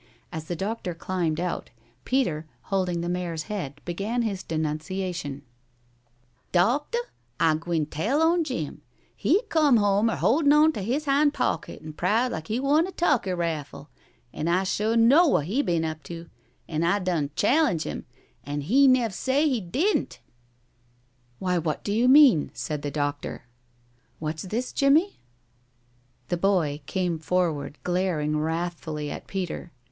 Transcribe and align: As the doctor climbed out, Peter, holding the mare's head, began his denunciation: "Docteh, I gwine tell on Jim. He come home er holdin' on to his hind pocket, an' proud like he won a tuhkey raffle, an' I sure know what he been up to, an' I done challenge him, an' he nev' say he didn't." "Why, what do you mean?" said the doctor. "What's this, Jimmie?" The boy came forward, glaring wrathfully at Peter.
As 0.31 0.45
the 0.45 0.55
doctor 0.55 0.95
climbed 0.95 1.39
out, 1.39 1.69
Peter, 2.05 2.47
holding 2.73 3.01
the 3.01 3.07
mare's 3.07 3.43
head, 3.43 3.79
began 3.85 4.23
his 4.23 4.41
denunciation: 4.41 5.43
"Docteh, 6.51 6.97
I 7.39 7.53
gwine 7.53 7.85
tell 7.85 8.19
on 8.23 8.43
Jim. 8.43 8.81
He 9.15 9.43
come 9.47 9.77
home 9.77 10.09
er 10.09 10.15
holdin' 10.15 10.53
on 10.53 10.71
to 10.71 10.81
his 10.81 11.05
hind 11.05 11.35
pocket, 11.35 11.83
an' 11.83 11.93
proud 11.93 12.31
like 12.31 12.47
he 12.47 12.59
won 12.59 12.87
a 12.87 12.91
tuhkey 12.91 13.37
raffle, 13.37 13.89
an' 14.33 14.47
I 14.47 14.63
sure 14.63 14.97
know 14.97 15.27
what 15.27 15.45
he 15.45 15.61
been 15.61 15.85
up 15.85 16.01
to, 16.05 16.31
an' 16.67 16.81
I 16.83 16.97
done 16.97 17.29
challenge 17.35 17.83
him, 17.83 18.05
an' 18.43 18.61
he 18.61 18.87
nev' 18.87 19.13
say 19.13 19.47
he 19.47 19.61
didn't." 19.61 20.19
"Why, 21.37 21.59
what 21.59 21.83
do 21.83 21.93
you 21.93 22.07
mean?" 22.07 22.49
said 22.55 22.81
the 22.81 22.89
doctor. 22.89 23.45
"What's 24.17 24.41
this, 24.41 24.73
Jimmie?" 24.73 25.19
The 26.29 26.37
boy 26.37 26.81
came 26.87 27.19
forward, 27.19 27.77
glaring 27.83 28.35
wrathfully 28.39 29.11
at 29.11 29.27
Peter. 29.27 29.71